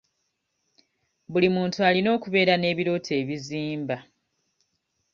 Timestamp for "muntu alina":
1.55-2.09